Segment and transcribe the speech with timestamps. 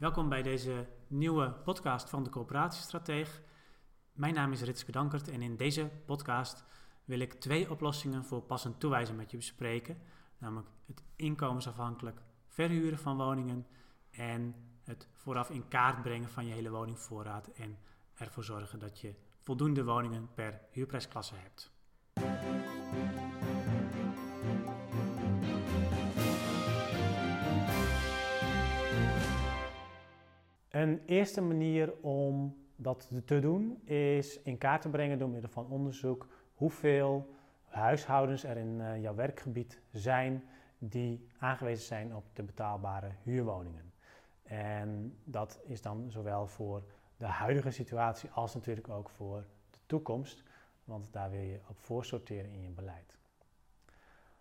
[0.00, 3.42] Welkom bij deze nieuwe podcast van de Coöperatiestrateeg.
[4.12, 6.64] Mijn naam is Ritske Dankert en in deze podcast
[7.04, 10.02] wil ik twee oplossingen voor passend toewijzen met je bespreken.
[10.38, 13.66] Namelijk het inkomensafhankelijk verhuren van woningen
[14.10, 17.78] en het vooraf in kaart brengen van je hele woningvoorraad en
[18.14, 21.72] ervoor zorgen dat je voldoende woningen per huurprijsklasse hebt.
[30.70, 35.66] Een eerste manier om dat te doen is in kaart te brengen door middel van
[35.66, 40.44] onderzoek hoeveel huishoudens er in eh, jouw werkgebied zijn
[40.78, 43.92] die aangewezen zijn op de betaalbare huurwoningen.
[44.42, 46.82] En dat is dan zowel voor
[47.16, 50.42] de huidige situatie als natuurlijk ook voor de toekomst,
[50.84, 53.18] want daar wil je op voorsorteren in je beleid.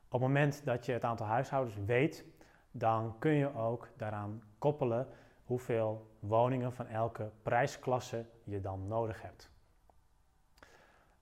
[0.05, 2.25] Op het moment dat je het aantal huishoudens weet,
[2.71, 5.07] dan kun je ook daaraan koppelen
[5.49, 9.51] hoeveel woningen van elke prijsklasse je dan nodig hebt.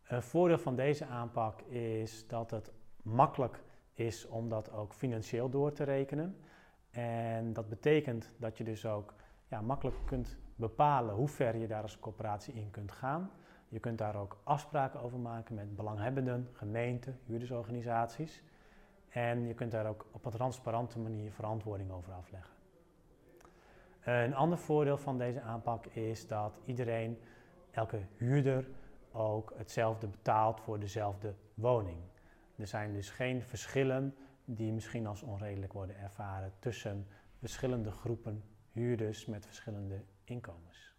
[0.08, 2.72] Een voordeel van deze aanpak is dat het
[3.02, 6.38] makkelijk is om dat ook financieel door te rekenen.
[6.90, 9.14] En dat betekent dat je dus ook
[9.48, 13.32] ja, makkelijk kunt bepalen hoe ver je daar als coöperatie in kunt gaan.
[13.68, 18.44] Je kunt daar ook afspraken over maken met belanghebbenden, gemeenten, huurdersorganisaties.
[19.10, 22.56] En je kunt daar ook op een transparante manier verantwoording over afleggen.
[24.08, 27.20] Een ander voordeel van deze aanpak is dat iedereen,
[27.72, 28.70] elke huurder,
[29.12, 32.00] ook hetzelfde betaalt voor dezelfde woning.
[32.56, 37.08] Er zijn dus geen verschillen die misschien als onredelijk worden ervaren tussen
[37.40, 40.96] verschillende groepen huurders met verschillende inkomens.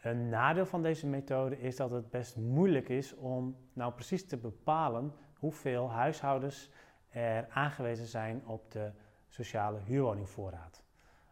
[0.00, 4.36] Een nadeel van deze methode is dat het best moeilijk is om nou precies te
[4.36, 6.70] bepalen hoeveel huishoudens
[7.08, 8.92] er aangewezen zijn op de
[9.26, 10.86] sociale huurwoningvoorraad.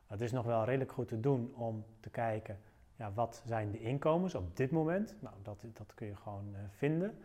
[0.06, 2.58] Het is nog wel redelijk goed te doen om te kijken
[2.96, 5.16] ja, wat zijn de inkomens op dit moment.
[5.20, 7.18] Nou, dat, dat kun je gewoon uh, vinden.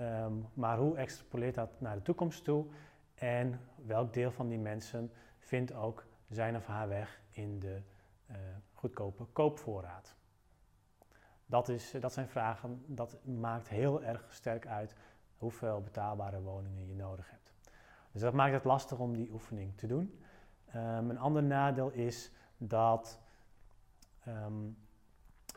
[0.00, 2.66] Um, maar hoe extrapoleert dat naar de toekomst toe?
[3.14, 7.80] En welk deel van die mensen vindt ook zijn of haar weg in de
[8.30, 8.36] uh,
[8.72, 10.14] goedkope koopvoorraad?
[11.46, 14.94] Dat, is, dat zijn vragen, dat maakt heel erg sterk uit
[15.36, 17.52] hoeveel betaalbare woningen je nodig hebt.
[18.12, 20.22] Dus dat maakt het lastig om die oefening te doen.
[20.76, 23.20] Um, een ander nadeel is dat
[24.28, 24.76] um,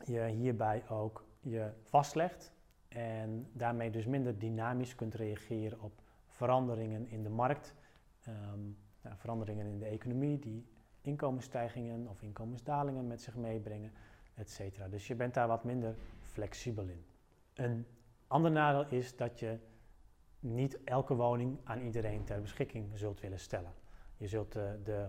[0.05, 2.53] je hierbij ook je vastlegt
[2.87, 7.75] en daarmee dus minder dynamisch kunt reageren op veranderingen in de markt,
[8.27, 10.67] um, nou, veranderingen in de economie die
[11.01, 13.91] inkomensstijgingen of inkomensdalingen met zich meebrengen,
[14.35, 14.61] etc.
[14.89, 17.05] Dus je bent daar wat minder flexibel in.
[17.53, 17.85] Een
[18.27, 19.59] ander nadeel is dat je
[20.39, 23.71] niet elke woning aan iedereen ter beschikking zult willen stellen.
[24.17, 25.07] Je zult de, eh, de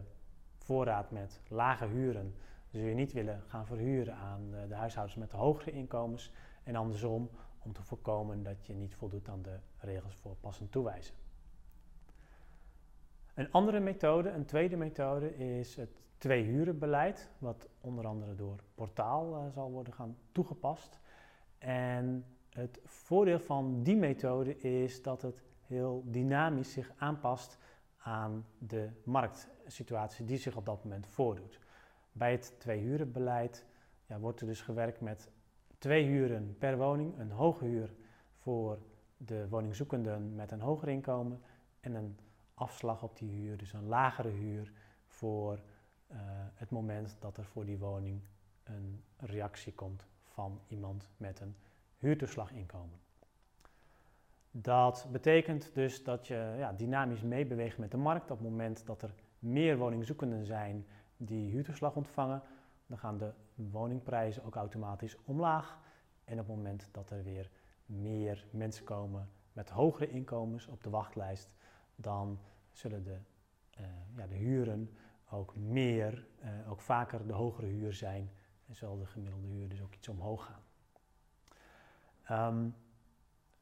[0.57, 2.35] voorraad met lage huren
[2.71, 6.33] zul je niet willen gaan verhuren aan de, de huishoudens met de hogere inkomens.
[6.63, 11.15] En andersom, om te voorkomen dat je niet voldoet aan de regels voor passend toewijzen.
[13.35, 19.53] Een andere methode, een tweede methode, is het twee-hurenbeleid, wat onder andere door Portaal uh,
[19.53, 21.01] zal worden gaan toegepast.
[21.59, 27.59] En het voordeel van die methode is dat het heel dynamisch zich aanpast
[27.99, 31.59] aan de marktsituatie die zich op dat moment voordoet.
[32.13, 33.67] Bij het twee-hurenbeleid
[34.07, 35.31] ja, wordt er dus gewerkt met
[35.79, 37.95] twee huren per woning, een hoge huur
[38.37, 38.79] voor
[39.17, 41.43] de woningzoekenden met een hoger inkomen
[41.81, 42.19] en een
[42.55, 44.73] afslag op die huur, dus een lagere huur
[45.07, 45.61] voor
[46.13, 46.19] uh,
[46.55, 48.23] het moment dat er voor die woning
[48.65, 51.57] een reactie komt van iemand met een
[51.97, 53.08] huurtoeslaginkomen.
[54.61, 58.31] Dat betekent dus dat je ja, dynamisch meebeweegt met de markt.
[58.31, 60.87] Op het moment dat er meer woningzoekenden zijn
[61.17, 62.43] die huurtoeslag ontvangen,
[62.87, 65.79] dan gaan de woningprijzen ook automatisch omlaag.
[66.25, 67.51] En op het moment dat er weer
[67.87, 71.51] meer mensen komen met hogere inkomens op de wachtlijst,
[71.97, 72.39] dan
[72.71, 73.19] zullen de,
[73.81, 73.87] uh,
[74.17, 74.91] ja, de huren
[75.31, 78.31] ook meer, uh, ook vaker de hogere huur zijn.
[78.67, 80.63] En zal de gemiddelde huur dus ook iets omhoog gaan.
[82.57, 82.75] Um,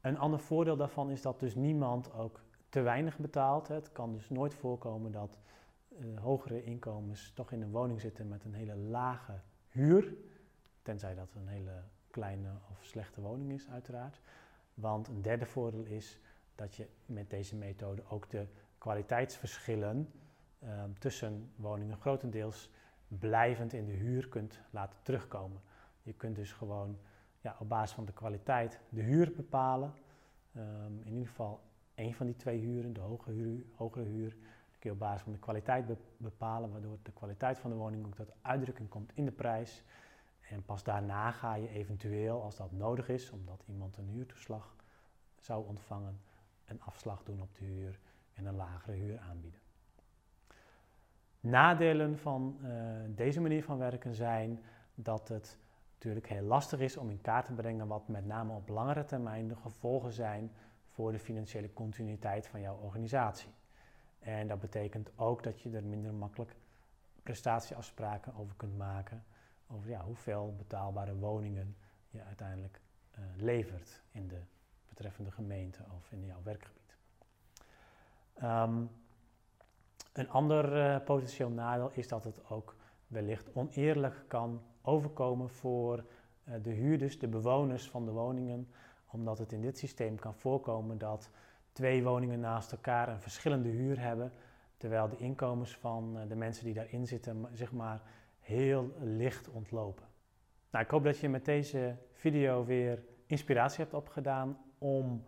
[0.07, 3.67] een ander voordeel daarvan is dat dus niemand ook te weinig betaalt.
[3.67, 5.37] Het kan dus nooit voorkomen dat
[5.89, 10.13] uh, hogere inkomens toch in een woning zitten met een hele lage huur.
[10.81, 14.21] Tenzij dat een hele kleine of slechte woning is, uiteraard.
[14.73, 16.19] Want een derde voordeel is
[16.55, 20.11] dat je met deze methode ook de kwaliteitsverschillen
[20.63, 22.69] uh, tussen woningen grotendeels
[23.07, 25.61] blijvend in de huur kunt laten terugkomen.
[26.03, 26.97] Je kunt dus gewoon
[27.41, 29.93] ja, op basis van de kwaliteit de huur bepalen.
[30.55, 31.61] Um, in ieder geval
[31.95, 34.29] één van die twee huren, de hoge huur, hogere huur,
[34.79, 35.85] kun je op basis van de kwaliteit
[36.17, 39.83] bepalen, waardoor de kwaliteit van de woning ook tot uitdrukking komt in de prijs.
[40.49, 44.75] En pas daarna ga je eventueel, als dat nodig is, omdat iemand een huurtoeslag
[45.39, 46.19] zou ontvangen,
[46.65, 47.99] een afslag doen op de huur
[48.33, 49.59] en een lagere huur aanbieden.
[51.39, 52.69] Nadelen van uh,
[53.07, 54.63] deze manier van werken zijn
[54.95, 55.59] dat het
[55.97, 59.47] natuurlijk heel lastig is om in kaart te brengen wat met name op langere termijn
[59.47, 60.51] de gevolgen zijn
[60.87, 63.49] voor de financiële continuïteit van jouw organisatie.
[64.19, 66.55] En dat betekent ook dat je er minder makkelijk
[67.23, 69.23] prestatieafspraken over kunt maken.
[69.67, 71.75] Over ja, hoeveel betaalbare woningen
[72.09, 74.41] je uiteindelijk uh, levert in de
[74.89, 76.95] betreffende gemeente of in jouw werkgebied.
[78.43, 78.89] Um,
[80.13, 82.75] een ander uh, potentieel nadeel is dat het ook
[83.07, 88.67] wellicht oneerlijk kan overkomen voor uh, de huurders, de bewoners van de woningen,
[89.11, 91.29] omdat het in dit systeem kan voorkomen dat
[91.71, 94.31] twee woningen naast elkaar een verschillende huur hebben,
[94.77, 98.01] terwijl de inkomens van uh, de mensen die daarin zitten zeg maar
[98.39, 100.05] heel licht ontlopen.
[100.71, 105.23] Nou, ik hoop dat je met deze video weer inspiratie hebt opgedaan om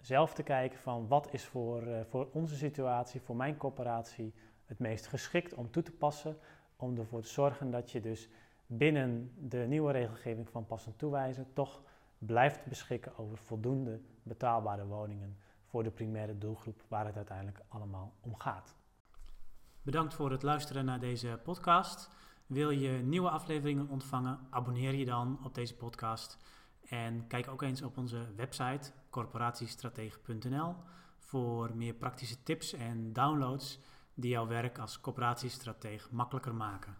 [0.00, 4.34] zelf te kijken van wat is voor, uh, voor onze situatie, voor mijn corporatie
[4.66, 6.36] het meest geschikt om toe te passen,
[6.82, 8.28] om ervoor te zorgen dat je dus
[8.66, 11.82] binnen de nieuwe regelgeving van passend toewijzen toch
[12.18, 18.36] blijft beschikken over voldoende betaalbare woningen voor de primaire doelgroep waar het uiteindelijk allemaal om
[18.36, 18.74] gaat.
[19.82, 22.10] Bedankt voor het luisteren naar deze podcast.
[22.46, 24.38] Wil je nieuwe afleveringen ontvangen?
[24.50, 26.38] Abonneer je dan op deze podcast.
[26.88, 30.74] En kijk ook eens op onze website corporatiestratege.nl
[31.18, 33.80] voor meer praktische tips en downloads
[34.14, 36.96] die jouw werk als corporatiestratege makkelijker maken.